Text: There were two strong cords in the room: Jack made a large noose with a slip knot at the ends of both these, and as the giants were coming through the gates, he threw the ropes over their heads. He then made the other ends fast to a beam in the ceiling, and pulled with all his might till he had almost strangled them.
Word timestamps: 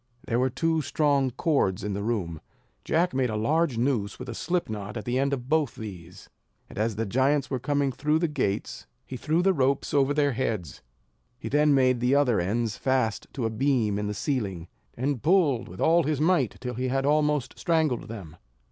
There 0.25 0.39
were 0.39 0.49
two 0.49 0.81
strong 0.81 1.29
cords 1.29 1.83
in 1.83 1.93
the 1.93 2.01
room: 2.01 2.41
Jack 2.83 3.13
made 3.13 3.29
a 3.29 3.35
large 3.35 3.77
noose 3.77 4.17
with 4.17 4.29
a 4.29 4.33
slip 4.33 4.67
knot 4.67 4.97
at 4.97 5.05
the 5.05 5.19
ends 5.19 5.31
of 5.35 5.47
both 5.47 5.75
these, 5.75 6.27
and 6.67 6.79
as 6.79 6.95
the 6.95 7.05
giants 7.05 7.51
were 7.51 7.59
coming 7.59 7.91
through 7.91 8.17
the 8.17 8.27
gates, 8.27 8.87
he 9.05 9.15
threw 9.15 9.43
the 9.43 9.53
ropes 9.53 9.93
over 9.93 10.11
their 10.11 10.31
heads. 10.31 10.81
He 11.37 11.49
then 11.49 11.75
made 11.75 11.99
the 11.99 12.15
other 12.15 12.39
ends 12.41 12.77
fast 12.77 13.27
to 13.33 13.45
a 13.45 13.51
beam 13.51 13.99
in 13.99 14.07
the 14.07 14.15
ceiling, 14.15 14.67
and 14.97 15.21
pulled 15.21 15.67
with 15.69 15.79
all 15.79 16.01
his 16.01 16.19
might 16.19 16.57
till 16.59 16.73
he 16.73 16.87
had 16.87 17.05
almost 17.05 17.59
strangled 17.59 18.07
them. 18.07 18.37